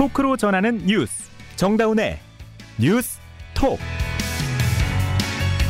[0.00, 1.24] 토크로 전하는 뉴스
[1.56, 2.18] 정다운의
[2.78, 3.18] 뉴스
[3.52, 3.78] 톡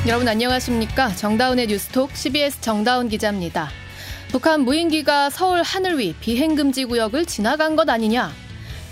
[0.06, 3.70] 여러분 안녕하십니까 정다운의 뉴스톡 CBS 정다운 기자입니다.
[4.30, 8.30] 북한 무인기가 서울 하늘 위 비행금지 구역을 지나간 것 아니냐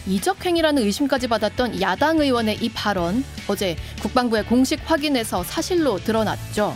[0.09, 6.75] 이적행위라는 의심까지 받았던 야당 의원의 이 발언 어제 국방부에 공식 확인해서 사실로 드러났죠.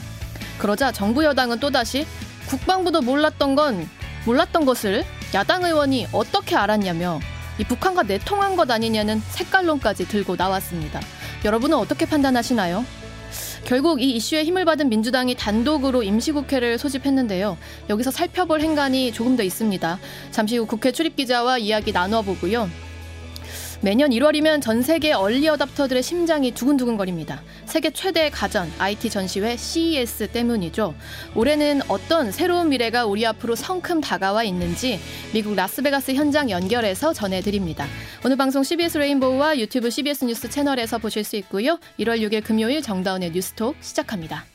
[0.58, 2.06] 그러자 정부 여당은 또다시
[2.46, 3.88] 국방부도 몰랐던 건
[4.24, 5.04] 몰랐던 것을
[5.34, 7.18] 야당 의원이 어떻게 알았냐며
[7.62, 11.00] 이 북한과 내통한 것 아니냐는 색깔론까지 들고 나왔습니다.
[11.44, 12.84] 여러분은 어떻게 판단하시나요?
[13.64, 17.56] 결국 이 이슈에 힘을 받은 민주당이 단독으로 임시국회를 소집했는데요.
[17.88, 20.00] 여기서 살펴볼 행간이 조금 더 있습니다.
[20.32, 22.68] 잠시 후 국회 출입기자와 이야기 나눠보고요.
[23.84, 27.42] 매년 1월이면 전 세계 얼리 어답터들의 심장이 두근두근거립니다.
[27.64, 30.94] 세계 최대 가전 IT 전시회 CES 때문이죠.
[31.34, 35.00] 올해는 어떤 새로운 미래가 우리 앞으로 성큼 다가와 있는지
[35.34, 37.84] 미국 라스베가스 현장 연결해서 전해드립니다.
[38.24, 41.80] 오늘 방송 CBS 레인보우와 유튜브 CBS 뉴스 채널에서 보실 수 있고요.
[41.98, 44.51] 1월 6일 금요일 정다운의 뉴스톡 시작합니다.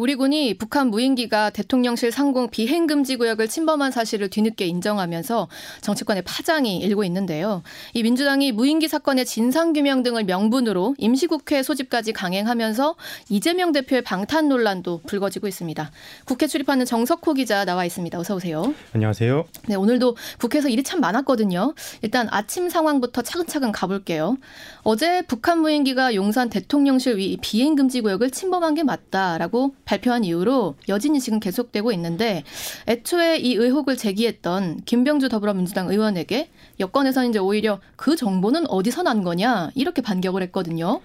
[0.00, 5.48] 우리 군이 북한 무인기가 대통령실 상공 비행금지 구역을 침범한 사실을 뒤늦게 인정하면서
[5.82, 7.62] 정치권의 파장이 일고 있는데요.
[7.92, 12.96] 이 민주당이 무인기 사건의 진상규명 등을 명분으로 임시국회 소집까지 강행하면서
[13.28, 15.90] 이재명 대표의 방탄 논란도 불거지고 있습니다.
[16.24, 18.18] 국회 출입하는 정석호 기자 나와 있습니다.
[18.18, 18.72] 어서 오세요.
[18.94, 19.44] 안녕하세요.
[19.68, 21.74] 네, 오늘도 국회에서 일이 참 많았거든요.
[22.00, 24.38] 일단 아침 상황부터 차근차근 가볼게요.
[24.82, 31.40] 어제 북한 무인기가 용산 대통령실 위 비행금지 구역을 침범한 게 맞다라고 발표한 이후로 여진이 지금
[31.40, 32.44] 계속되고 있는데
[32.86, 39.70] 애초에 이 의혹을 제기했던 김병주 더불어민주당 의원에게 여권에서는 이제 오히려 그 정보는 어디서 난 거냐
[39.74, 41.00] 이렇게 반격을 했거든요.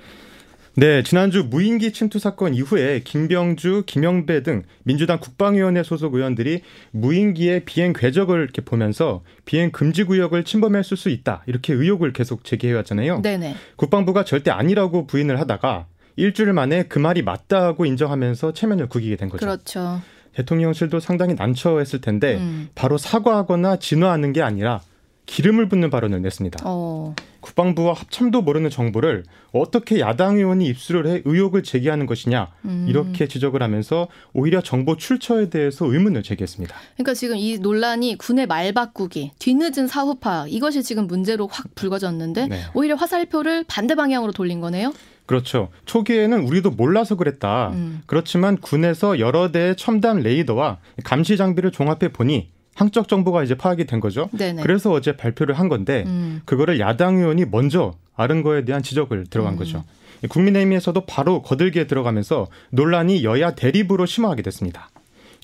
[0.77, 7.93] 네, 지난주 무인기 침투 사건 이후에 김병주, 김영배 등 민주당 국방위원회 소속 의원들이 무인기의 비행
[7.93, 13.21] 궤적을 이렇게 보면서 비행 금지 구역을 침범했을 수 있다 이렇게 의혹을 계속 제기해왔잖아요.
[13.21, 13.55] 네네.
[13.77, 19.45] 국방부가 절대 아니라고 부인을 하다가 일주일 만에 그 말이 맞다고 인정하면서 체면을 구기게 된 거죠.
[19.45, 20.01] 그렇죠.
[20.33, 22.69] 대통령실도 상당히 난처했을 텐데 음.
[22.75, 24.81] 바로 사과하거나 진화하는 게 아니라
[25.25, 26.59] 기름을 붓는 발언을 냈습니다.
[26.65, 27.15] 어.
[27.41, 32.85] 국방부와 합참도 모르는 정보를 어떻게 야당 의원이 입수를 해 의혹을 제기하는 것이냐 음.
[32.89, 36.75] 이렇게 지적을 하면서 오히려 정보 출처에 대해서 의문을 제기했습니다.
[36.95, 42.59] 그러니까 지금 이 논란이 군의 말 바꾸기, 뒤늦은 사후파 이것이 지금 문제로 확 불거졌는데 네.
[42.73, 44.91] 오히려 화살표를 반대 방향으로 돌린 거네요.
[45.25, 45.69] 그렇죠.
[45.85, 47.69] 초기에는 우리도 몰라서 그랬다.
[47.69, 48.01] 음.
[48.05, 53.99] 그렇지만 군에서 여러 대의 첨단 레이더와 감시 장비를 종합해 보니 항적 정보가 이제 파악이 된
[53.99, 54.29] 거죠.
[54.33, 54.61] 네네.
[54.61, 56.41] 그래서 어제 발표를 한 건데 음.
[56.45, 59.57] 그거를 야당 의원이 먼저 아는 거에 대한 지적을 들어간 음.
[59.57, 59.83] 거죠.
[60.29, 64.89] 국민의힘에서도 바로 거들기에 들어가면서 논란이 여야 대립으로 심화하게 됐습니다.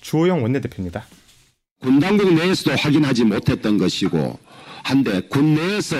[0.00, 1.04] 주호영 원내대표입니다.
[1.80, 4.38] 군 당국 내에서도 확인하지 못했던 것이고
[4.84, 5.96] 한데 군 내에서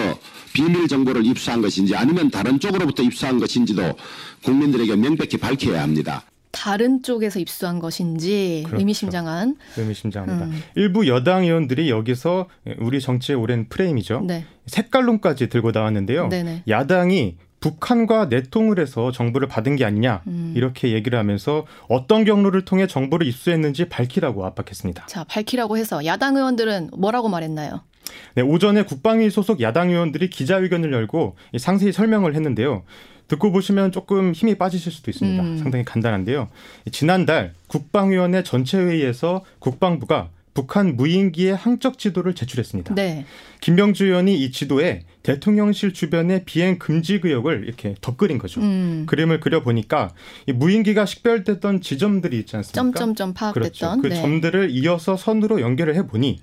[0.52, 3.96] 비밀 정보를 입수한 것인지 아니면 다른 쪽으로부터 입수한 것인지도
[4.44, 6.24] 국민들에게 명백히 밝혀야 합니다.
[6.52, 8.80] 다른 쪽에서 입수한 것인지 그렇죠.
[8.80, 9.56] 의미심장한.
[9.76, 10.46] 의미심장합니다.
[10.46, 10.62] 음.
[10.76, 12.46] 일부 여당 의원들이 여기서
[12.78, 14.20] 우리 정치의 오랜 프레임이죠.
[14.26, 14.44] 네.
[14.66, 16.28] 색깔론까지 들고 나왔는데요.
[16.28, 16.64] 네네.
[16.68, 20.52] 야당이 북한과 내통을 해서 정보를 받은 게 아니냐 음.
[20.56, 25.06] 이렇게 얘기를 하면서 어떤 경로를 통해 정보를 입수했는지 밝히라고 압박했습니다.
[25.06, 27.82] 자, 밝히라고 해서 야당 의원들은 뭐라고 말했나요?
[28.34, 32.82] 네, 오전에 국방위 소속 야당 의원들이 기자회견을 열고 상세히 설명을 했는데요.
[33.28, 35.42] 듣고 보시면 조금 힘이 빠지실 수도 있습니다.
[35.42, 35.58] 음.
[35.58, 36.48] 상당히 간단한데요.
[36.90, 42.94] 지난달 국방위원회 전체 회의에서 국방부가 북한 무인기의 항적 지도를 제출했습니다.
[42.94, 43.24] 네.
[43.60, 48.60] 김병주 의원이 이 지도에 대통령실 주변의 비행 금지 구역을 이렇게 덧그린 거죠.
[48.60, 49.04] 음.
[49.06, 50.12] 그림을 그려 보니까
[50.46, 52.82] 이 무인기가 식별됐던 지점들이 있지 않습니까?
[52.82, 53.62] 점점점 파악됐던.
[53.62, 54.02] 그렇죠.
[54.02, 54.14] 그 네.
[54.20, 56.40] 점들을 이어서 선으로 연결을 해 보니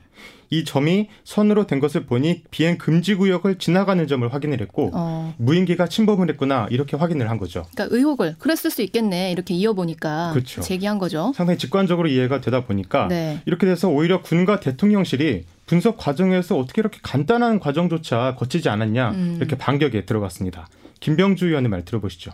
[0.52, 5.36] 이 점이 선으로 된 것을 보니 비행 금지 구역을 지나가는 점을 확인을 했고 어.
[5.38, 7.66] 무인기가 침범을 했구나 이렇게 확인을 한 거죠.
[7.74, 10.62] 그러니까 의혹을 그랬을 수 있겠네 이렇게 이어보니까 그렇죠.
[10.62, 11.32] 제기한 거죠.
[11.36, 13.42] 상당히 직관적으로 이해가 되다 보니까 네.
[13.46, 19.36] 이렇게 돼서 오히려 군과 대통령실이 분석 과정에서 어떻게 이렇게 간단한 과정조차 거치지 않았냐 음.
[19.38, 20.68] 이렇게 반격에 들어갔습니다.
[21.00, 22.32] 김병주 의원의 말 들어보시죠.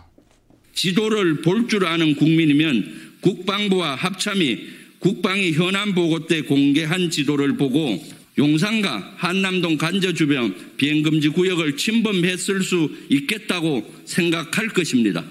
[0.74, 4.58] 지도를 볼 줄 아는 국민이면 국방부와 합참이
[4.98, 7.98] 국방위 현안 보고 때 공개한 지도를 보고
[8.38, 15.24] 용산과 한남동 간저 주변 비행금지 구역을 침범했을 수 있겠다고 생각할 것입니다.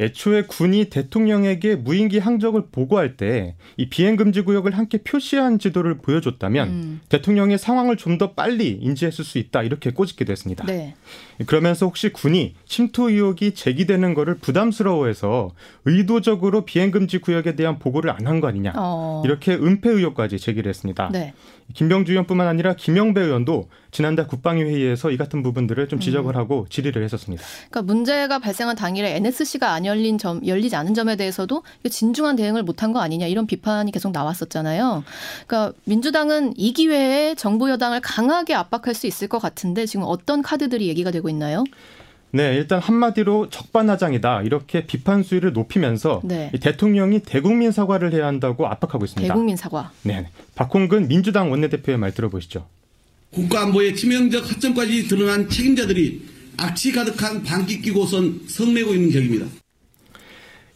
[0.00, 6.68] 애초에 군이 대통령에게 무인기 항적을 보고할 때 이 비행 금지 구역을 함께 표시한 지도를 보여줬다면
[6.68, 7.00] 음.
[7.10, 10.64] 대통령이 상황을 좀 더 빨리 인지했을 수 있다 이렇게 꼬집기도 했습니다.
[10.66, 10.94] 네.
[11.46, 15.52] 그러면서 혹시 군이 침투 의혹이 제기되는 거를 부담스러워해서
[15.84, 19.22] 의도적으로 비행 금지 구역에 대한 보고를 안 한 거 아니냐 어.
[19.24, 21.08] 이렇게 은폐 의혹까지 제기를 했습니다.
[21.12, 21.32] 네.
[21.74, 27.02] 김병주 의원뿐만 아니라 김영배 의원도 지난달 국방위 회의에서 이 같은 부분들을 좀 지적을 하고 질의를
[27.02, 27.42] 했었습니다.
[27.70, 32.92] 그러니까 문제가 발생한 당일에 NSC가 안 열린 점, 열리지 않은 점에 대해서도 진중한 대응을 못한
[32.92, 35.04] 거 아니냐 이런 비판이 계속 나왔었잖아요.
[35.46, 40.88] 그러니까 민주당은 이 기회에 정부 여당을 강하게 압박할 수 있을 것 같은데 지금 어떤 카드들이
[40.88, 41.64] 얘기가 되고 있나요?
[42.32, 46.50] 네, 일단 한마디로 적반하장이다 이렇게 비판 수위를 높이면서 네.
[46.54, 49.32] 이 대통령이 대국민 사과를 해야 한다고 압박하고 있습니다.
[49.32, 49.90] 대국민 사과.
[50.02, 52.66] 네, 박홍근 민주당 원내대표의 말 들어보시죠.
[53.32, 56.22] 국가안보의 치명적 허점까지 드러난 책임자들이
[56.56, 59.46] 악취 가득한 방귀 끼고선 성내고 있는 격입니다.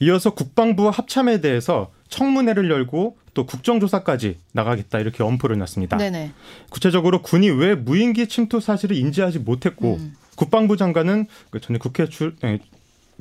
[0.00, 5.97] 이어서 국방부와 합참에 대해서 청문회를 열고 또 국정조사까지 나가겠다 이렇게 엄포를 놨습니다.
[5.97, 6.33] 네네.
[6.71, 10.15] 구체적으로 군이 왜 무인기 침투 사실을 인지하지 못했고 음.
[10.37, 12.59] 국방부 장관은 그 전에 국회 출 에,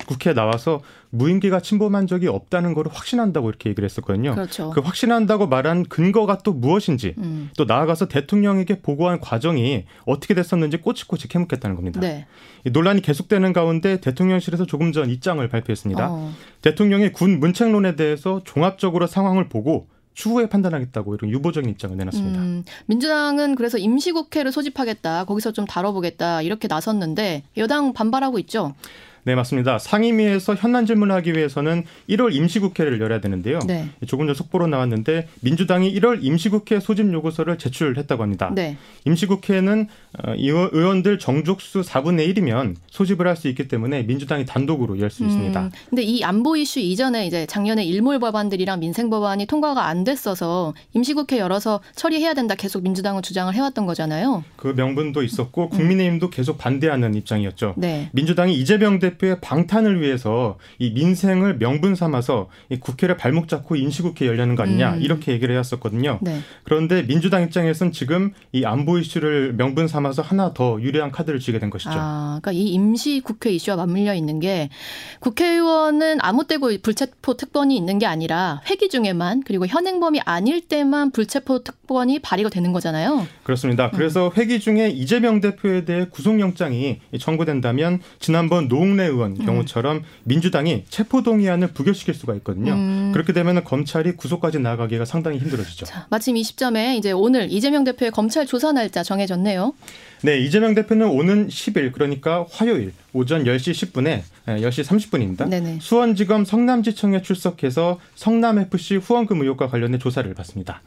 [0.08, 0.82] 국회에 나와서
[1.12, 4.34] 무인기가 침범한 적이 없다는 걸 확신한다고 이렇게 얘기를 했었거든요.
[4.34, 4.72] 그렇죠.
[4.72, 7.52] 그 확신한다고 말한 근거가 또 무엇인지 음.
[7.56, 12.00] 또 나아가서 대통령에게 보고한 과정이 어떻게 됐었는지 꼬치꼬치 캐묻겠다는 겁니다.
[12.00, 12.26] 네.
[12.66, 16.08] 이 논란이 계속되는 가운데 대통령실에서 조금 전 입장을 발표했습니다.
[16.10, 16.34] 어.
[16.62, 22.40] 대통령이 군 문책론에 대해서 종합적으로 상황을 보고 추후에 판단하겠다고 이런 유보적인 입장을 내놨습니다.
[22.40, 25.26] 음, 민주당은 그래서 임시국회를 소집하겠다.
[25.26, 26.42] 거기서 좀 다뤄보겠다.
[26.42, 28.74] 이렇게 나섰는데 여당 반발하고 있죠.
[29.26, 29.80] 네, 맞습니다.
[29.80, 33.60] 상임위에서 현안 질문하기 위해서는 1월 임시국회를 열어야 되는데요.
[33.66, 33.88] 네.
[34.06, 38.52] 조금 전 속보로 나왔는데 민주당이 1월 임시국회 소집 요구서를 제출했다고 합니다.
[38.54, 38.76] 네.
[39.06, 39.88] 임시국회는
[40.24, 45.24] 어, 의원- 의원들 정족수 4분의 1이면 소집을 할 수 있기 때문에 민주당이 단독으로 열 수
[45.26, 45.60] 있습니다.
[45.60, 50.74] 음, 근데 이 안보 이슈 이전에 이제 작년에 일몰 법안들이랑 민생 법안이 통과가 안 됐어서
[50.94, 54.44] 임시국회 열어서 처리해야 된다 계속 민주당은 주장을 해왔던 거잖아요.
[54.56, 57.74] 그 명분도 있었고 국민의힘도 계속 반대하는 입장이었죠.
[57.78, 58.10] 네.
[58.14, 64.28] 민주당이 이재명 대 표의 방탄을 위해서 이 민생을 명분 삼아서 이 국회를 발목 잡고 임시국회
[64.28, 65.02] 열려는 거 아니냐 음.
[65.02, 66.20] 이렇게 얘기를 해왔었거든요.
[66.22, 66.40] 네.
[66.64, 71.70] 그런데 민주당 입장에선 지금 이 안보 이슈를 명분 삼아서 하나 더 유리한 카드를 쥐게 된
[71.70, 71.92] 것이죠.
[71.94, 74.70] 아, 그러니까 이 임시국회 이슈와 맞물려 있는 게
[75.20, 81.64] 국회의원은 아무 때고 불체포 특권이 있는 게 아니라 회기 중에만 그리고 현행범이 아닐 때만 불체포
[81.64, 83.28] 특권이 발의가 되는 거잖아요.
[83.44, 83.92] 그렇습니다.
[83.92, 92.14] 그래서 회기 중에 이재명 대표에 대해 구속영장이 청구된다면 지난번 노웅래 의원 경우처럼 민주당이 체포동의안을 부결시킬
[92.14, 92.74] 수가 있거든요.
[92.74, 93.12] 음.
[93.14, 95.86] 그렇게 되면 검찰이 구속까지 나가기가 상당히 힘들어지죠.
[95.86, 99.74] 자, 마침 이 시점에 이제 오늘 이재명 대표의 검찰 조사 날짜 정해졌네요.
[100.24, 105.50] 네, 이재명 대표는 오는 10일 그러니까 화요일 오전 10시 10분에 10시 30분입니다.
[105.50, 105.80] 네네.
[105.82, 110.82] 수원지검 성남지청에 출석해서 성남FC 후원금 의혹과 관련된 조사를 받습니다.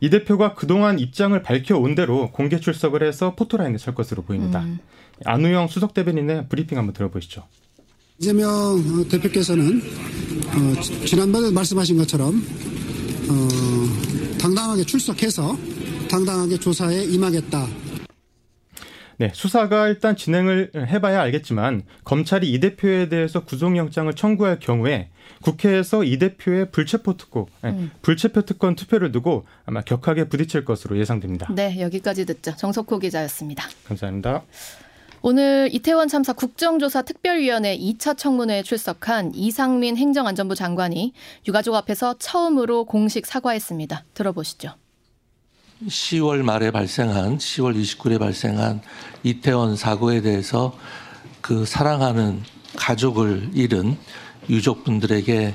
[0.00, 4.60] 이 대표가 그동안 입장을 밝혀온 대로 공개 출석을 해서 포토라인에 설 것으로 보입니다.
[4.60, 4.78] 음.
[5.24, 7.44] 안우영 수석 대변인의 브리핑 한번 들어보시죠.
[8.18, 9.80] 이재명 어, 대표께서는
[10.76, 12.34] 어, 지- 지난번에 말씀하신 것처럼
[13.28, 15.56] 어, 당당하게 출석해서
[16.08, 17.66] 당당하게 조사에 임하겠다.
[19.18, 25.08] 네, 수사가 일단 진행을 해봐야 알겠지만 검찰이 이 대표에 대해서 구속영장을 청구할 경우에
[25.40, 27.90] 국회에서 이 대표의 불체포 특권, 아니, 음.
[28.02, 31.50] 불체포 특권 투표를 두고 아마 격하게 부딪힐 것으로 예상됩니다.
[31.54, 32.54] 네, 여기까지 듣죠.
[32.56, 33.66] 정석호 기자였습니다.
[33.88, 34.42] 감사합니다.
[35.22, 41.12] 오늘 이태원 참사 국정조사 특별위원회 2차 청문회에 출석한 이상민 행정안전부 장관이
[41.48, 44.04] 유가족 앞에서 처음으로 공식 사과했습니다.
[44.14, 44.74] 들어보시죠.
[45.86, 48.80] 10월 말에 발생한 10월 29일에 발생한
[49.22, 50.76] 이태원 사고에 대해서
[51.40, 52.42] 그 사랑하는
[52.76, 53.96] 가족을 잃은
[54.48, 55.54] 유족분들에게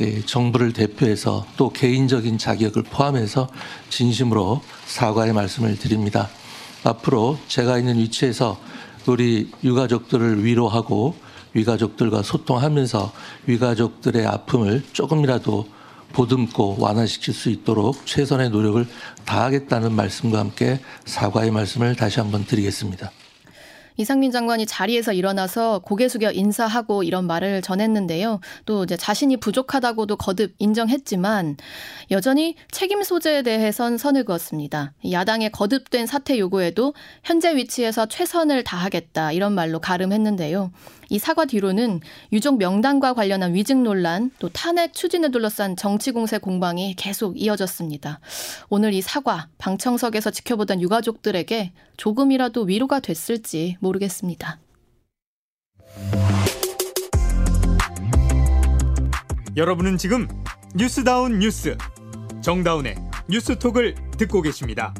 [0.00, 3.48] 예, 정부를 대표해서 또 개인적인 자격을 포함해서
[3.90, 6.28] 진심으로 사과의 말씀을 드립니다.
[6.82, 8.58] 앞으로 제가 있는 위치에서
[9.06, 11.16] 우리 유가족들을 위로하고
[11.54, 13.12] 위가족들과 소통하면서
[13.46, 15.66] 위가족들의 아픔을 조금이라도
[16.12, 18.86] 보듬고 완화시킬 수 있도록 최선의 노력을
[19.24, 23.10] 다하겠다는 말씀과 함께 사과의 말씀을 다시 한번 드리겠습니다.
[23.96, 28.40] 이상민 장관이 자리에서 일어나서 고개 숙여 인사하고 이런 말을 전했는데요.
[28.66, 31.56] 또 이제 자신이 부족하다고도 거듭 인정했지만
[32.10, 34.92] 여전히 책임 소재에 대해선 선을 그었습니다.
[35.10, 40.70] 야당의 거듭된 사퇴 요구에도 현재 위치에서 최선을 다하겠다 이런 말로 가름했는데요.
[41.12, 42.00] 이 사과 뒤로는
[42.32, 48.20] 유족 명단과 관련한 위증 논란 또 탄핵 추진을 둘러싼 정치 공세 공방이 계속 이어졌습니다.
[48.70, 54.60] 오늘 이 사과 방청석에서 지켜보던 유가족들에게 조금이라도 위로가 됐을지 모르겠습니다.
[59.56, 60.28] 여러분은 지금
[60.74, 61.76] 뉴스다운 뉴스
[62.40, 62.94] 정다운의
[63.28, 64.94] 뉴스톡을 듣고 계십니다.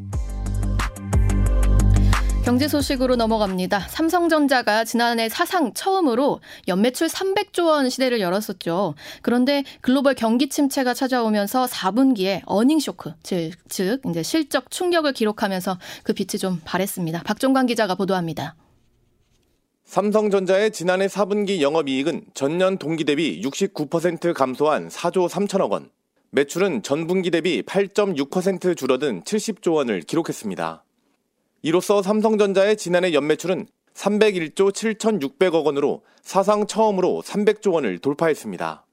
[2.44, 3.78] 경제 소식으로 넘어갑니다.
[3.88, 8.94] 삼성전자가 지난해 사상 처음으로 연매출 300조 원 시대를 열었었죠.
[9.22, 16.12] 그런데 글로벌 경기 침체가 찾아오면서 4분기에 어닝 쇼크, 즉, 즉 이제 실적 충격을 기록하면서 그
[16.12, 17.22] 빛이 좀 발했습니다.
[17.22, 18.56] 박종관 기자가 보도합니다.
[19.92, 25.90] 삼성전자의 지난해 4분기 영업이익은 전년 동기 대비 69% 감소한 4조 3천억 원,
[26.30, 30.82] 매출은 전분기 대비 8.6% 줄어든 70조 원을 기록했습니다.
[31.60, 38.86] 이로써 삼성전자의 지난해 연매출은 301조 7,600억 원으로 사상 처음으로 300조 원을 돌파했습니다.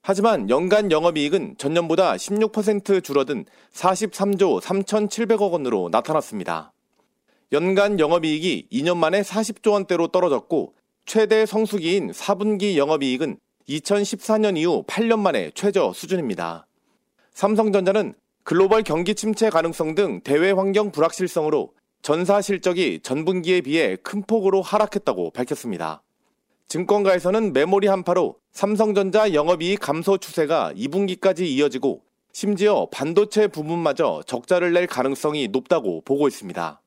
[0.00, 3.44] 하지만 연간 영업이익은 전년보다 16% 줄어든
[3.74, 6.72] 43조 3,700억 원으로 나타났습니다.
[7.52, 13.38] 연간 영업이익이 2년 만에 40조 원대로 떨어졌고 최대 성수기인 4분기 영업이익은
[13.68, 16.68] 2014년 이후 8년 만에 최저 수준입니다.
[17.32, 18.14] 삼성전자는
[18.44, 25.32] 글로벌 경기 침체 가능성 등 대외 환경 불확실성으로 전사 실적이 전분기에 비해 큰 폭으로 하락했다고
[25.32, 26.02] 밝혔습니다.
[26.68, 32.02] 증권가에서는 메모리 한파로 삼성전자 영업이익 감소 추세가 2분기까지 이어지고
[32.32, 36.79] 심지어 반도체 부분마저 적자를 낼 가능성이 높다고 보고 있습니다.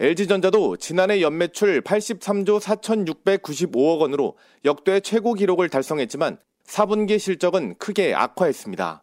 [0.00, 9.02] LG전자도 지난해 연매출 83조 4,695억 원으로 역대 최고 기록을 달성했지만 4분기 실적은 크게 악화했습니다.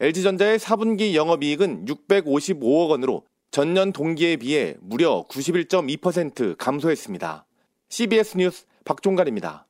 [0.00, 7.44] LG전자의 4분기 영업이익은 655억 원으로 전년 동기에 비해 무려 91.2% 감소했습니다.
[7.90, 9.66] CBS 뉴스 박종관입니다.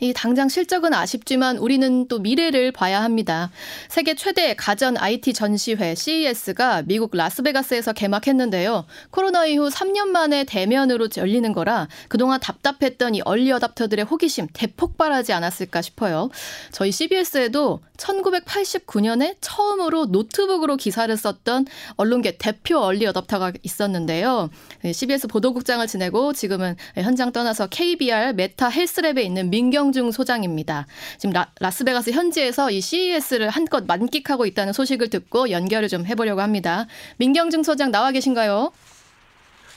[0.00, 3.50] 이 당장 실적은 아쉽지만 우리는 또 미래를 봐야 합니다.
[3.88, 8.84] 세계 최대 가전 IT 전시회 CES가 미국 라스베가스에서 개막했는데요.
[9.10, 15.82] 코로나 이후 3년 만에 대면으로 열리는 거라 그동안 답답했던 이 얼리 어답터들의 호기심 대폭발하지 않았을까
[15.82, 16.30] 싶어요.
[16.72, 24.50] 저희 CBS에도 1989년에 처음으로 노트북으로 기사를 썼던 언론계 대표 early adopter가 있었는데요.
[24.92, 30.86] CBS 보도국장을 지내고 지금은 현장 떠나서 KBR 메타 헬스랩에 있는 민경중 소장입니다.
[31.18, 36.86] 지금 라, 라스베가스 현지에서 이 CES를 한껏 만끽하고 있다는 소식을 듣고 연결을 좀 해보려고 합니다.
[37.18, 38.72] 민경중 소장 나와 계신가요?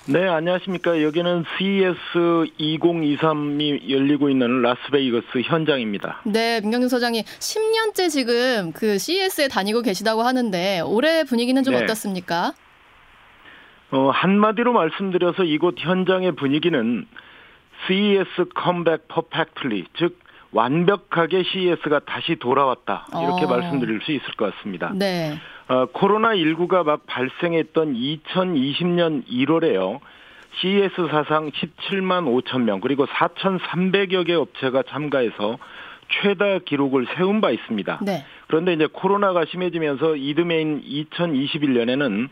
[0.10, 1.04] 네, 안녕하십니까.
[1.04, 1.96] 여기는 CES
[2.58, 6.22] 2023이 열리고 있는 라스베이거스 현장입니다.
[6.24, 11.84] 네, 민경중 소장이 10년째 지금 그 CES에 다니고 계시다고 하는데 올해 분위기는 좀 네.
[11.84, 12.54] 어떻습니까?
[13.92, 17.06] 어, 한마디로 말씀드려서 이곳 현장의 분위기는
[17.86, 20.20] CES comeback perfectly, 즉
[20.52, 23.08] 완벽하게 CES가 다시 돌아왔다.
[23.12, 23.48] 이렇게 어.
[23.50, 24.92] 말씀드릴 수 있을 것 같습니다.
[24.96, 25.38] 네.
[25.68, 30.00] 어, 코로나 19가 막 발생했던 2020년 1월에요.
[30.60, 35.58] CES 사상 17만 5천 명 그리고 4,300여 개 업체가 참가해서
[36.10, 38.00] 최다 기록을 세운 바 있습니다.
[38.02, 38.26] 네.
[38.48, 42.30] 그런데 이제 코로나가 심해지면서 이듬해인 2021년에는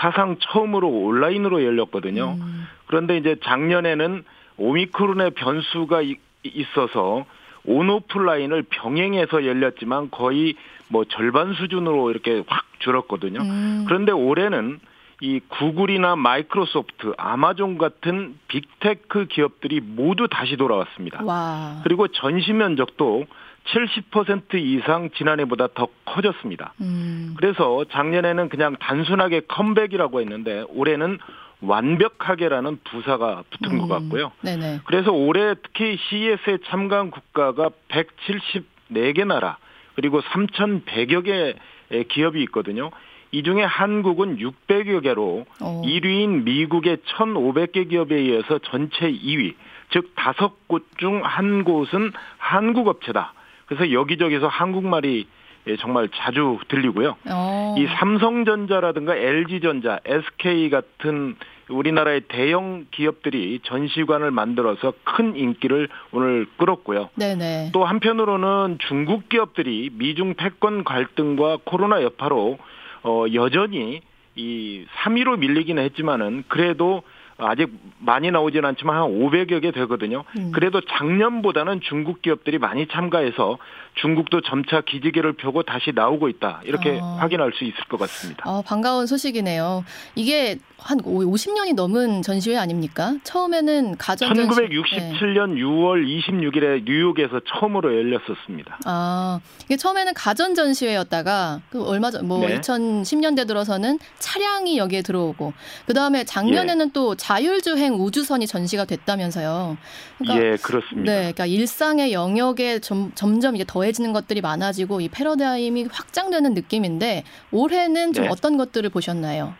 [0.00, 2.36] 사상 처음으로 온라인으로 열렸거든요.
[2.40, 2.66] 음.
[2.86, 4.24] 그런데 이제 작년에는
[4.58, 6.02] 오미크론의 변수가
[6.44, 7.24] 있어서
[7.64, 10.54] 온오프라인을 병행해서 열렸지만 거의
[10.88, 13.40] 뭐 절반 수준으로 이렇게 확 줄었거든요.
[13.40, 13.84] 음.
[13.86, 14.80] 그런데 올해는
[15.20, 21.24] 이 구글이나 마이크로소프트, 아마존 같은 big tech 기업들이 모두 다시 돌아왔습니다.
[21.24, 21.80] 와.
[21.82, 23.26] 그리고 전시 면적도
[23.66, 26.72] 70% 이상 지난해보다 더 커졌습니다.
[26.80, 27.34] 음.
[27.36, 31.18] 그래서 작년에는 그냥 단순하게 컴백이라고 했는데 올해는
[31.60, 33.78] 완벽하게라는 부사가 붙은 음.
[33.78, 34.32] 것 같고요.
[34.42, 34.80] 네네.
[34.84, 39.58] 그래서 올해 특히 CES에 참가한 국가가 174개 나라
[39.94, 42.90] 그리고 3,100여 개의 기업이 있거든요.
[43.30, 45.82] 이 중에 한국은 600여 개로 오.
[45.84, 49.54] 1위인 미국의 1,500개 기업에 이어서 전체 2위,
[49.90, 53.34] 즉 다섯 곳 중 한 곳은 한국 업체다.
[53.66, 55.26] 그래서 여기저기서 한국말이
[55.76, 57.10] 정말 자주 들리고요.
[57.10, 57.30] 오.
[57.30, 57.74] 어.
[57.78, 61.36] 이 삼성전자라든가 LG전자, SK 같은
[61.68, 67.10] 우리나라의 대형 기업들이 전시관을 만들어서 큰 인기를 오늘 끌었고요.
[67.14, 67.70] 네네.
[67.72, 72.58] 또 한편으로는 중국 기업들이 미중 패권 갈등과 코로나 여파로
[73.04, 74.00] 어 여전히
[74.34, 77.02] 이 3위로 밀리기는 했지만은 그래도
[77.38, 77.70] 아직
[78.00, 80.24] 많이 나오지는 않지만 한 500여 개 되거든요.
[80.36, 80.50] 음.
[80.52, 83.58] 그래도 작년보다는 중국 기업들이 많이 참가해서
[84.00, 86.60] 중국도 점차 기지개를 펴고 다시 나오고 있다.
[86.64, 87.16] 이렇게 어.
[87.20, 88.48] 확인할 수 있을 것 같습니다.
[88.48, 89.84] 어, 반가운 소식이네요.
[90.14, 93.16] 이게 한 50년이 넘은 전시회 아닙니까?
[93.24, 95.60] 처음에는 가전 1967년 네.
[95.62, 98.78] 6월 26일에 뉴욕에서 처음으로 열렸었습니다.
[98.84, 105.52] 아, 이게 처음에는 가전 전시회였다가 그 얼마 전 뭐 2010년대 들어서는 차량이 여기에 들어오고
[105.86, 106.90] 그다음에 작년에는 예.
[106.92, 109.76] 또 자율주행 우주선이 전시가 됐다면서요.
[110.18, 111.10] 그러니까, 예, 그렇습니다.
[111.10, 117.24] 네, 그러니까 일상의 영역에 점, 점점 이제 더해 지는 것들이 많아지고 이 패러다임이 확장되는 느낌인데
[117.52, 118.30] 올해는 좀 네.
[118.30, 119.54] 어떤 것들을 보셨나요?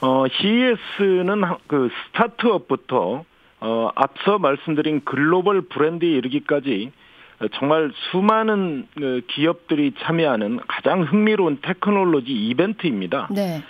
[0.00, 3.24] 어, CES는 그 스타트업부터
[3.60, 6.92] 어, 앞서 말씀드린 글로벌 브랜드에 이르기까지
[7.54, 13.28] 정말 수많은 그 기업들이 참여하는 가장 흥미로운 테크놀로지 이벤트입니다.
[13.30, 13.62] 네.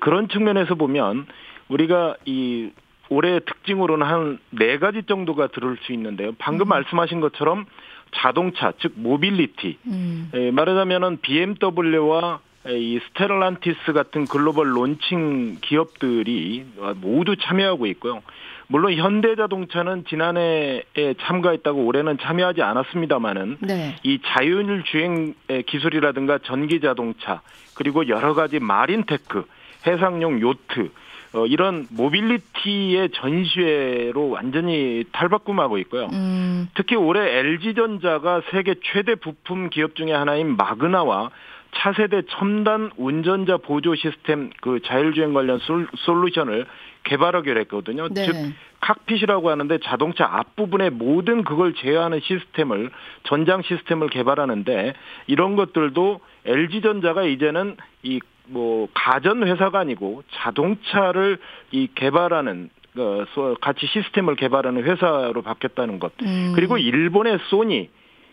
[0.00, 1.26] 그런 측면에서 보면
[1.68, 2.70] 우리가 이
[3.08, 6.32] 올해 특징으로는 한 네 가지 정도가 들을 수 있는데요.
[6.38, 6.70] 방금 음.
[6.70, 7.66] 말씀하신 것처럼
[8.14, 9.78] 자동차, 즉 모빌리티.
[9.86, 10.30] 음.
[10.52, 18.22] 말하자면은 BMW와 이 스텔란티스 같은 글로벌 론칭 기업들이 모두 참여하고 있고요.
[18.68, 20.82] 물론 현대자동차는 지난해에
[21.20, 23.94] 참가했다고 올해는 참여하지 않았습니다마는 네.
[24.02, 25.34] 이 자율 주행
[25.66, 27.42] 기술이라든가 전기 자동차
[27.74, 29.44] 그리고 여러 가지 마린테크
[29.86, 30.90] 해상용 요트
[31.32, 36.08] 어, 이런 모빌리티의 전시회로 완전히 탈바꿈하고 있고요.
[36.12, 36.68] 음.
[36.74, 41.30] 특히 올해 LG전자가 세계 최대 부품 기업 중의 하나인 마그나와
[41.74, 45.60] 차세대 첨단 운전자 보조 시스템 그 자율주행 관련
[45.96, 46.66] 솔루션을
[47.04, 48.08] 개발하기로 했거든요.
[48.08, 48.26] 네.
[48.26, 48.34] 즉
[48.80, 52.90] 칵핏이라고 하는데 자동차 앞부분에 모든 그걸 제어하는 시스템을
[53.24, 54.94] 전장 시스템을 개발하는데
[55.26, 61.38] 이런 것들도 LG전자가 이제는 이 뭐 가전 회사가 아니고 자동차를
[61.72, 66.12] 이 개발하는 어, 같이 시스템을 개발하는 회사로 바뀌었다는 것.
[66.22, 66.52] 음.
[66.54, 67.90] 그리고 일본의 소니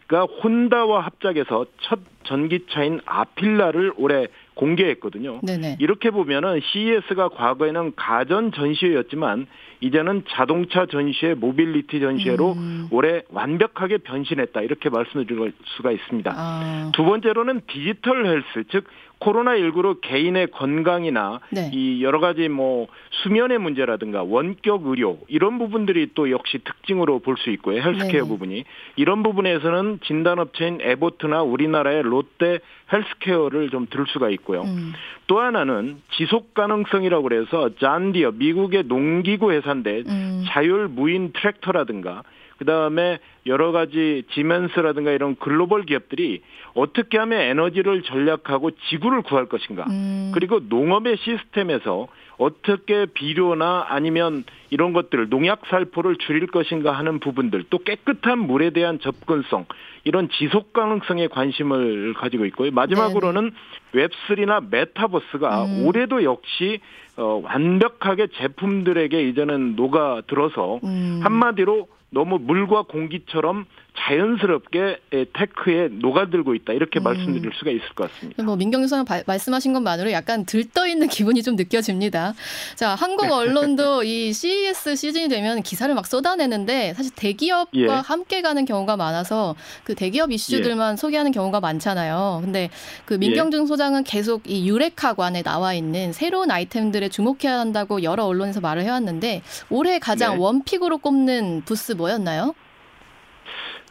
[0.08, 5.40] 가 혼다와 합작해서 첫 전기차인 아필라를 올해 공개했거든요.
[5.44, 5.78] 네네.
[5.80, 9.48] 이렇게 보면은 CES가 과거에는 가전 전시회였지만
[9.80, 12.88] 이제는 자동차 전시회, 모빌리티 전시회로 음.
[12.92, 16.32] 올해 완벽하게 변신했다 이렇게 말씀드릴 수가 있습니다.
[16.36, 16.92] 아.
[16.94, 18.86] 두 번째로는 digital health, 즉
[19.24, 21.70] 코로나19로 개인의 건강이나 네.
[21.74, 22.88] 이 여러 가지 뭐
[23.24, 27.82] 수면의 문제라든가 원격 의료 이런 부분들이 또 역시 특징으로 볼 수 있고요.
[27.82, 28.64] 헬스케어 네 부분이
[28.96, 32.60] 이런 부분에서는 진단업체인 애보트나 우리나라의 롯데
[32.92, 34.62] 헬스케어를 좀 들 수가 있고요.
[34.62, 34.94] 음.
[35.28, 40.44] 또 하나는 지속 가능성이라고 그래서 잔디어 미국의 농기구 회사인데 음.
[40.48, 42.24] 자율 무인 트랙터라든가
[42.64, 46.42] 그 다음에 여러 가지 지멘스라든가 이런 글로벌 기업들이
[46.74, 49.84] 어떻게 하면 에너지를 전략하고 지구를 구할 것인가.
[49.90, 50.32] 음.
[50.34, 57.80] 그리고 농업의 시스템에서 어떻게 비료나 아니면 이런 것들을 농약 살포를 줄일 것인가 하는 부분들 또
[57.80, 59.66] 깨끗한 물에 대한 접근성
[60.06, 62.72] 이런 지속 가능성에 관심을 가지고 있고요.
[62.72, 63.52] 마지막으로는
[63.94, 65.86] 웹3나 메타버스가 음.
[65.86, 66.80] 올해도 역시
[67.18, 71.20] 어, 완벽하게 제품들에게 이제는 녹아 들어서 음.
[71.24, 75.00] 한마디로 너무 물과 공기처럼 자연스럽게
[75.34, 77.04] 테크에 녹아들고 있다 이렇게 음.
[77.04, 78.44] 말씀드릴 수가 있을 것 같습니다.
[78.44, 82.34] 뭐 민경규 선생 말씀하신 것만으로 약간 들떠 있는 기분이 좀 느껴집니다.
[82.76, 87.88] 자 한국 언론도 이 CES 시즌이 되면 기사를 막 쏟아내는데 사실 대기업과 예.
[87.88, 90.98] 함께 가는 경우가 많아서 그 대기업 이슈들만 예.
[90.98, 92.42] 소개하는 경우가 많잖아요.
[92.44, 92.70] 근데
[93.06, 93.68] 그 민경중 예.
[93.68, 100.00] 소장은 계속 이 유레카관에 나와 있는 새로운 아이템들에 주목해야 한다고 여러 언론에서 말을 해왔는데 올해
[100.00, 100.40] 가장 네.
[100.40, 102.56] one pick으로 꼽는 부스 뭐였나요?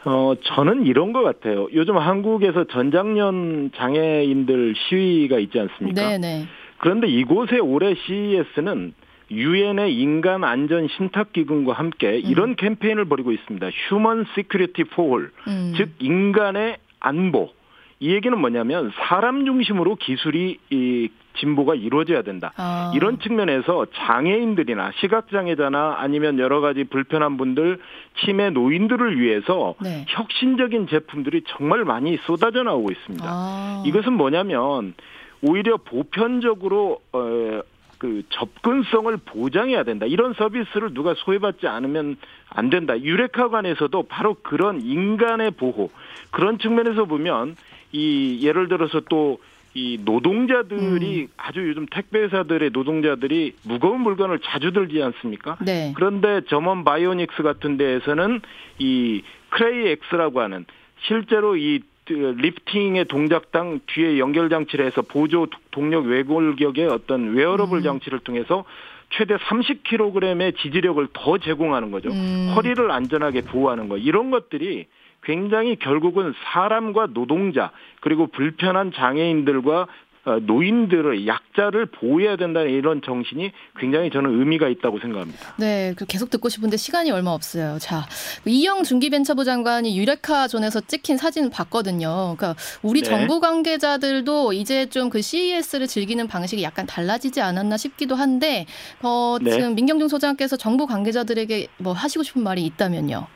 [0.05, 1.67] 어, 저는 이런 것 같아요.
[1.73, 6.01] 요즘 한국에서 전장연 장애인들 시위가 있지 않습니까?
[6.01, 6.17] 네네.
[6.17, 6.45] 네.
[6.77, 8.93] 그런데 이곳의 올해 CES는
[9.31, 12.21] 유엔의 인간 안전 신탁 기금과 함께 음.
[12.25, 13.69] 이런 캠페인을 벌이고 있습니다.
[13.87, 15.73] Human Security for All, 음.
[15.77, 17.51] 즉 인간의 안보.
[17.99, 22.53] 이 얘기는 뭐냐면 사람 중심으로 기술이 이 진보가 이루어져야 된다.
[22.57, 22.91] 아.
[22.95, 27.79] 이런 측면에서 장애인들이나 시각장애자나 아니면 여러 가지 불편한 분들,
[28.23, 30.05] 치매 노인들을 위해서 네.
[30.07, 33.25] 혁신적인 제품들이 정말 많이 쏟아져 나오고 있습니다.
[33.27, 33.83] 아.
[33.85, 34.93] 이것은 뭐냐면
[35.41, 37.61] 오히려 보편적으로 어,
[38.03, 40.05] 그 접근성을 보장해야 된다.
[40.05, 42.17] 이런 서비스를 누가 소외받지 않으면
[42.49, 42.99] 안 된다.
[42.99, 45.89] 유레카관에서도 바로 그런 인간의 보호
[46.29, 47.55] 그런 측면에서 보면
[47.93, 49.39] 이 예를 들어서 또
[49.75, 51.27] 이 노동자들이 음.
[51.35, 55.57] 아주 요즘 택배회사들의 노동자들이 무거운 물건을 자주 들지 않습니까?
[55.61, 55.93] 네.
[55.95, 58.41] 그런데 저먼 바이오닉스 같은 데에서는
[58.79, 60.65] 이 Cray X라고 하는
[61.07, 67.83] 실제로 이 lifting의 동작당 뒤에 연결 장치를 해서 보조 동력 외골격의 어떤 웨어러블 음.
[67.83, 68.65] 장치를 통해서
[69.09, 72.09] 최대 30kg의 지지력을 더 제공하는 거죠.
[72.09, 72.51] 음.
[72.55, 73.97] 허리를 안전하게 보호하는 거.
[73.97, 74.87] 이런 것들이
[75.23, 79.87] 굉장히 결국은 사람과 노동자 그리고 불편한 장애인들과
[80.25, 85.53] 어, 노인들의 약자를 보호해야 된다는 이런 정신이 굉장히 저는 의미가 있다고 생각합니다.
[85.57, 87.77] 네, 그 계속 듣고 싶은데 시간이 얼마 없어요.
[87.77, 88.05] 자,
[88.45, 92.35] 이영 중기벤처부 장관이 유레카 존에서 찍힌 사진 봤거든요.
[92.37, 93.09] 그러니까 우리 네.
[93.09, 98.65] 정부 관계자들도 이제 좀 그 CES를 즐기는 방식이 약간 달라지지 않았나 싶기도 한데,
[99.01, 99.51] 어, 네.
[99.51, 103.27] 지금 민경중 소장께서 정부 관계자들에게 뭐 하시고 싶은 말이 있다면요.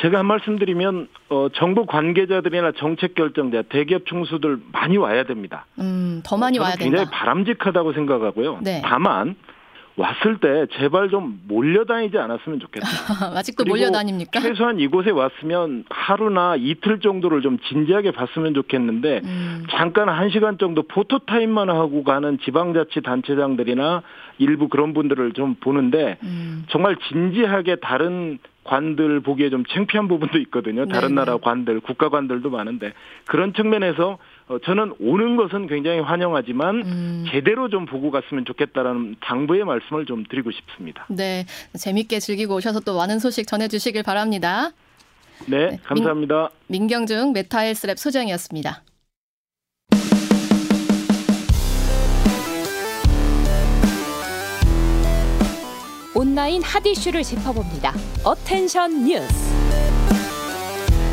[0.00, 5.66] 제가 한 말씀 드리면 어, 정부 관계자들이나 정책 결정자, 대기업 총수들 많이 와야 됩니다.
[5.78, 7.10] 음, 더 많이 와야 굉장히 된다.
[7.12, 8.58] 바람직하다고 생각하고요.
[8.62, 8.82] 네.
[8.84, 9.36] 다만
[9.96, 12.86] 왔을 때 제발 좀 몰려다니지 않았으면 좋겠다.
[13.38, 14.40] 아직도 몰려다닙니까?
[14.40, 20.82] 최소한 이곳에 왔으면 하루나 이틀 정도를 좀 진지하게 봤으면 좋겠는데 음, 잠깐 한 시간 정도
[20.82, 24.02] 포토 타임만 하고 가는 지방자치단체장들이나
[24.38, 26.64] 일부 그런 분들을 좀 보는데 음.
[26.70, 30.86] 정말 진지하게 다른 관들 보기에 좀 창피한 부분도 있거든요.
[30.86, 31.20] 다른 네네.
[31.20, 32.92] 나라 관들, 국가 관들도 많은데
[33.26, 37.24] 그런 측면에서 어, 저는 오는 것은 굉장히 환영하지만 음.
[37.30, 41.06] 제대로 좀 보고 갔으면 좋겠다라는 당부의 말씀을 좀 드리고 싶습니다.
[41.08, 41.46] 네,
[41.78, 44.70] 재밌게 즐기고 오셔서 또 많은 소식 전해주시길 바랍니다.
[45.46, 46.50] 네, 네, 감사합니다.
[46.68, 48.82] 민경중 메타헬스랩 소장이었습니다.
[56.24, 57.92] 온라인 핫 이슈를 짚어봅니다.
[58.24, 59.26] attention 뉴스.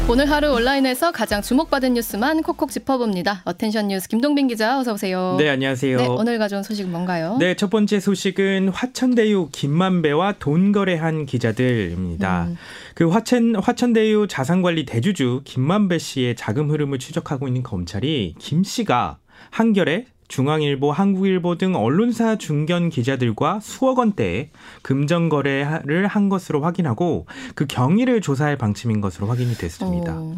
[0.08, 3.42] 오늘 하루 온라인에서 가장 주목받은 뉴스만 콕콕 짚어봅니다.
[3.44, 5.36] attention 뉴스 김동빈 기자 어서 오세요.
[5.38, 5.98] 네, 안녕하세요.
[5.98, 7.36] 네, 오늘 가져온 소식은 뭔가요?
[7.42, 12.46] 네, 첫 번째 소식은 화천대유 김만배와 돈 거래한 기자들입니다.
[12.46, 12.58] 음.
[12.96, 19.18] 그 화천 화천대유 자산관리 대주주 김만배 씨의 자금 흐름을 추적하고 있는 검찰이 김 씨가
[19.50, 24.50] 한겨레 중앙일보, 한국일보 등 언론사 중견 기자들과 수억 원대의
[24.82, 30.14] 금전 거래를 한 것으로 확인하고 그 경위를 조사할 방침인 것으로 확인이 됐습니다.
[30.16, 30.38] 어,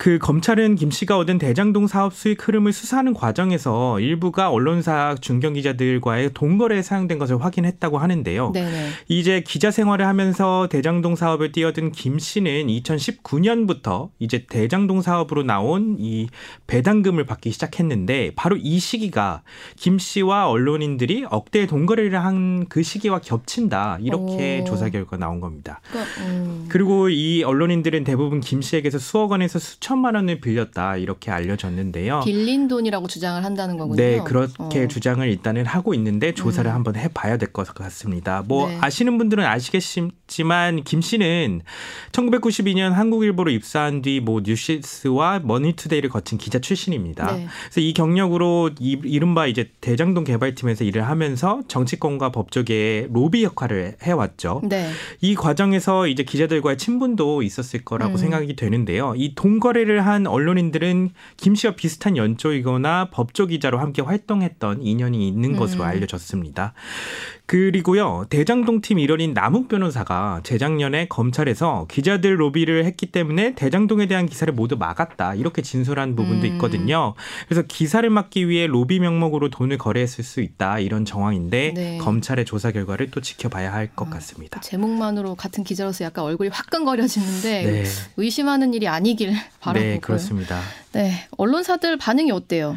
[0.00, 6.30] 그 검찰은 김 씨가 얻은 대장동 사업 수익 흐름을 수사하는 과정에서 일부가 언론사 중견 기자들과의
[6.32, 8.52] 동거래에 사용된 것을 확인했다고 하는데요.
[8.52, 8.88] 네네.
[9.08, 16.28] 이제 기자 생활을 하면서 대장동 사업을 뛰어든 김 씨는 2019년부터 이제 대장동 사업으로 나온 이
[16.66, 19.42] 배당금을 받기 시작했는데 바로 이 시기가
[19.76, 24.64] 김 씨와 언론인들이 억대 동거래를 한 그 시기와 겹친다 이렇게 오.
[24.64, 25.80] 조사 결과 나온 겁니다.
[25.90, 26.66] 그러니까, 음.
[26.68, 32.20] 그리고 이 언론인들은 대부분 김 씨에게서 수억 원에서 수천 만 원을 빌렸다 이렇게 알려졌는데요.
[32.24, 33.96] 빌린 돈이라고 주장을 한다는 거군요.
[33.96, 34.88] 네, 그렇게 어.
[34.88, 36.74] 주장을 일단은 하고 있는데 조사를 음.
[36.74, 38.44] 한번 해봐야 될 것 같습니다.
[38.46, 38.78] 뭐 네.
[38.80, 41.62] 아시는 분들은 아시겠지만 김 씨는
[42.12, 47.32] 1992년 한국일보로 입사한 뒤 뭐 뉴시스와 머니투데이를 거친 기자 출신입니다.
[47.36, 47.46] 네.
[47.64, 54.60] 그래서 이 경력으로 이, 이른바 이제 대장동 개발팀에서 일을 하면서 정치권과 법조계의 로비 역할을 해왔죠.
[54.68, 54.90] 네.
[55.20, 58.16] 이 과정에서 이제 기자들과의 친분도 있었을 거라고 음.
[58.18, 59.14] 생각이 되는데요.
[59.16, 65.56] 이 동거래 를 한 언론인들은 김 씨와 비슷한 연조이거나 법조 기자로 함께 활동했던 인연이 있는
[65.56, 65.88] 것으로 음.
[65.88, 66.72] 알려졌습니다.
[67.46, 74.54] 그리고요, 대장동 팀 일원인 남욱 변호사가 재작년에 검찰에서 기자들 로비를 했기 때문에 대장동에 대한 기사를
[74.54, 75.34] 모두 막았다.
[75.34, 76.52] 이렇게 진술한 부분도 음.
[76.52, 77.14] 있거든요.
[77.48, 80.78] 그래서 기사를 막기 위해 로비 명목으로 돈을 거래했을 수 있다.
[80.78, 81.98] 이런 정황인데 네.
[81.98, 84.60] 검찰의 조사 결과를 또 지켜봐야 할것 아, 같습니다.
[84.60, 87.84] 제목만으로 같은 기자로서 약간 얼굴이 화끈거려지는데 네.
[88.16, 89.92] 의심하는 일이 아니길 바 라보고요.
[89.94, 90.60] 네, 그렇습니다.
[90.92, 92.76] 네, 언론사들 반응이 어때요?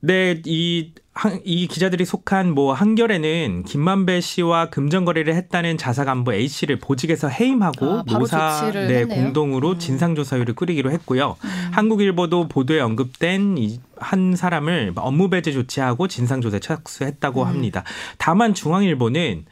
[0.00, 6.32] 네, 이, 한- 이 기자들이 속한 뭐 한결에는 김만배 씨와 금전 거래를 했다는 자사 간부
[6.32, 9.08] A 씨를 보직에서 해임하고 아, 노사 네, 했네요.
[9.08, 9.78] 공동으로 음.
[9.80, 11.34] 진상 조사위를 꾸리기로 했고요.
[11.78, 17.46] 한국일보도 보도에 언급된 이 한 사람을 업무 배제 조치하고 진상 조사에 착수했다고 음.
[17.48, 17.82] 합니다.
[18.16, 19.44] 다만 중앙일보는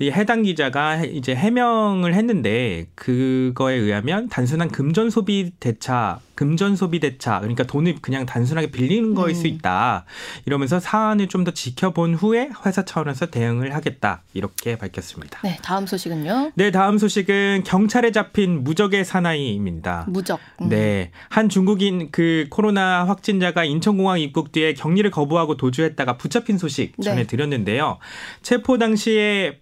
[0.00, 7.00] 이 해당 기자가 해- 이제 해명을 했는데 그거에 의하면 단순한 금전 소비 대차, 금전 소비
[7.00, 9.46] 대차 그러니까 돈을 그냥 단순하게 빌리는 거일 수 음.
[9.48, 10.04] 있다.
[10.46, 15.40] 이러면서 사안을 좀 더 지켜본 후에 회사 차원에서 대응을 하겠다 이렇게 밝혔습니다.
[15.42, 16.52] 네, 다음 소식은요.
[16.54, 20.04] 네, 다음 소식은 경찰에 잡힌 무적의 사나이입니다.
[20.08, 20.38] 무적.
[20.60, 20.68] 음.
[20.68, 21.10] 네.
[21.28, 27.04] 한 중국 인 그 코로나 확진자가 인천공항 입국 뒤에 격리를 거부하고 도주했다가 붙잡힌 소식 네.
[27.04, 27.98] 전해드렸는데요.
[28.42, 29.60] 체포 당시에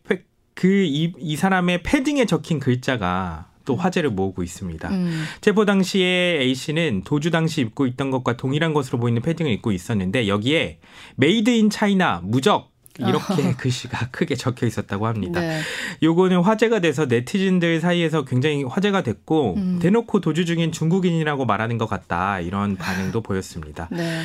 [0.54, 4.88] 그이 이 사람의 패딩에 적힌 글자가 또 화제를 모으고 있습니다.
[4.88, 5.24] 음.
[5.40, 10.28] 체포 당시에 A 씨는 도주 당시 입고 있던 것과 동일한 것으로 보이는 패딩을 입고 있었는데
[10.28, 10.78] 여기에
[11.16, 15.40] Made in China 무적 이렇게 글씨가 크게 적혀 있었다고 합니다.
[15.40, 15.60] 네.
[16.02, 19.78] 요거는 화제가 돼서 네티즌들 사이에서 굉장히 화제가 됐고 음.
[19.80, 23.88] 대놓고 도주 중인 중국인이라고 말하는 것 같다 이런 반응도 보였습니다.
[23.90, 24.22] 네.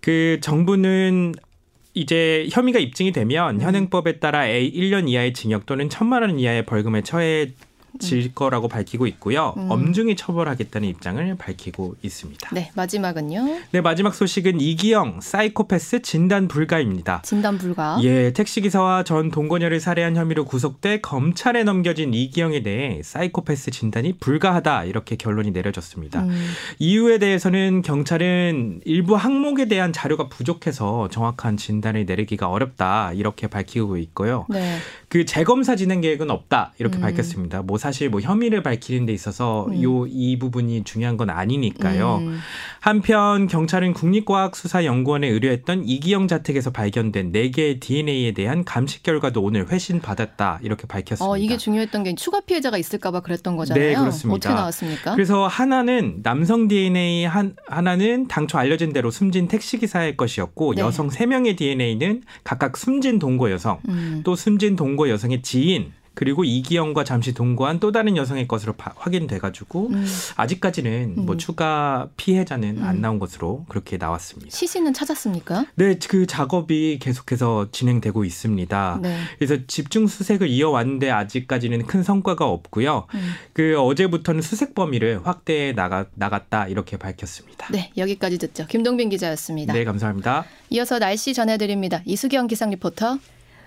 [0.00, 1.34] 그 정부는
[1.94, 3.60] 이제 혐의가 입증이 되면 음.
[3.60, 7.52] 현행법에 따라 A 1년 이하의 징역 또는 천만 원 이하의 벌금에 처해
[7.98, 9.54] 질 거라고 밝히고 있고요.
[9.56, 9.70] 음.
[9.70, 12.50] 엄중히 처벌하겠다는 입장을 밝히고 있습니다.
[12.52, 13.60] 네, 마지막은요.
[13.70, 17.22] 네, 마지막 소식은 이기영 사이코패스 진단 불가입니다.
[17.22, 17.98] 진단 불가.
[18.02, 24.84] 예, 택시 기사와 전 동거녀를 살해한 혐의로 구속돼 검찰에 넘겨진 이기영에 대해 사이코패스 진단이 불가하다
[24.84, 26.22] 이렇게 결론이 내려졌습니다.
[26.22, 26.50] 음.
[26.78, 34.46] 이유에 대해서는 경찰은 일부 항목에 대한 자료가 부족해서 정확한 진단을 내리기가 어렵다 이렇게 밝히고 있고요.
[34.48, 34.78] 네.
[35.08, 37.02] 그 재검사 진행 계획은 없다 이렇게 음.
[37.02, 37.62] 밝혔습니다.
[37.62, 39.82] 뭐 사실 뭐 혐의를 밝히는 데 있어서 음.
[39.82, 42.16] 요이 부분이 중요한 건 아니니까요.
[42.22, 42.40] 음.
[42.80, 50.60] 한편 경찰은 국립과학수사연구원에 의뢰했던 이기영 자택에서 발견된 4개의 DNA에 대한 감식 결과도 오늘 회신 받았다
[50.62, 51.30] 이렇게 밝혔습니다.
[51.30, 53.86] 어, 이게 중요했던 게 추가 피해자가 있을까 봐 그랬던 거잖아요.
[53.86, 54.34] 네, 그렇습니다.
[54.34, 55.12] 어떻게 나왔습니까?
[55.12, 60.80] 그래서 하나는 남성 DNA 한 하나는 당초 알려진 대로 숨진 택시 기사의 것이었고 네.
[60.80, 64.22] 여성 3명의 DNA는 각각 숨진 동거 여성, 음.
[64.24, 69.88] 또 숨진 동거 여성의 지인 그리고 이기영과 잠시 동거한 또 다른 여성의 것으로 바- 확인돼가지고
[69.88, 70.06] 음.
[70.36, 71.38] 아직까지는 뭐 음.
[71.38, 73.00] 추가 피해자는 안 음.
[73.00, 74.56] 나온 것으로 그렇게 나왔습니다.
[74.56, 75.66] 시신은 찾았습니까?
[75.74, 78.98] 네, 그 작업이 계속해서 진행되고 있습니다.
[79.02, 79.18] 네.
[79.38, 83.06] 그래서 집중 수색을 이어왔는데 아직까지는 큰 성과가 없고요.
[83.14, 83.32] 음.
[83.52, 87.68] 그 어제부터는 수색 범위를 확대해 나가, 나갔다 이렇게 밝혔습니다.
[87.72, 88.66] 네, 여기까지 듣죠.
[88.68, 89.72] 김동빈 기자였습니다.
[89.72, 90.44] 네, 감사합니다.
[90.70, 92.02] 이어서 날씨 전해드립니다.
[92.04, 93.18] 이수경 기상 리포터.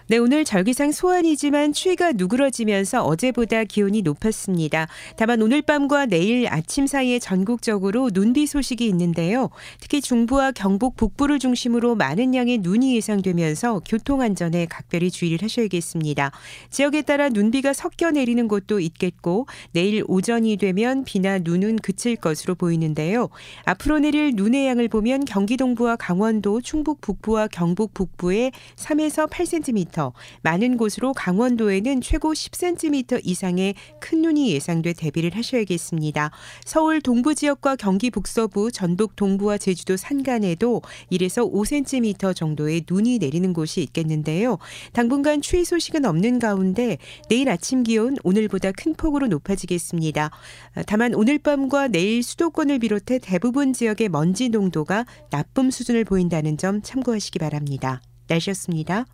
[0.09, 4.87] 네, 오늘 절기상 소환이지만 추위가 누그러지면서 어제보다 기온이 높았습니다.
[5.17, 9.49] 다만 오늘 밤과 내일 아침 사이에 전국적으로 눈비 소식이 있는데요.
[9.81, 16.31] 특히 중부와 경북 북부를 중심으로 많은 양의 눈이 예상되면서 교통 안전에 각별히 주의를 하셔야겠습니다.
[16.69, 23.27] 지역에 따라 눈비가 섞여 내리는 곳도 있겠고 내일 오전이 되면 비나 눈은 그칠 것으로 보이는데요.
[23.65, 29.96] 앞으로 내릴 눈의 양을 보면 경기 동부와 강원도, 충북 북부와 경북 북부에 3에서 8cm,
[30.41, 36.31] 많은 곳으로 강원도에는 최고 10cm 이상의 큰 눈이 예상돼 대비를 하셔야겠습니다.
[36.65, 40.81] 서울 동부 지역과 경기 북서부, 전북 동부와 제주도 산간에도
[41.11, 44.57] 1에서 5cm 정도의 눈이 내리는 곳이 있겠는데요.
[44.93, 46.97] 당분간 추위 소식은 없는 가운데
[47.29, 50.31] 내일 아침 기온 오늘보다 큰 폭으로 높아지겠습니다.
[50.85, 57.39] 다만 오늘 밤과 내일 수도권을 비롯해 대부분 지역의 먼지 농도가 나쁨 수준을 보인다는 점 참고하시기
[57.39, 58.01] 바랍니다.
[58.27, 59.05] 날씨였습니다.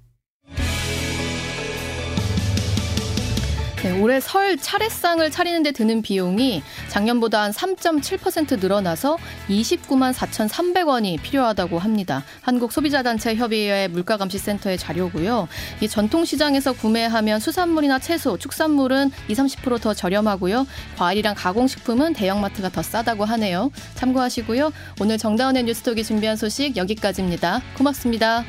[3.84, 9.18] 네, 올해 설 차례상을 차리는 데 드는 비용이 작년보다 한 3.7% 늘어나서
[9.50, 12.24] 29만 4,300원이 필요하다고 합니다.
[12.44, 15.50] 한국소비자단체 협의회 물가감시센터의 자료고요.
[15.82, 20.66] 이 전통시장에서 구매하면 수산물이나 채소, 축산물은 20, 30%더 저렴하고요.
[20.96, 23.70] 과일이랑 가공식품은 대형마트가 더 싸다고 하네요.
[23.96, 24.72] 참고하시고요.
[25.02, 27.62] 오늘 정다운의 뉴스톡이 준비한 소식 여기까지입니다.
[27.78, 28.46] 고맙습니다.